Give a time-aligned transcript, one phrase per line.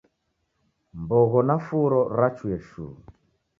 [1.01, 2.85] Mbogho na furo rachue shu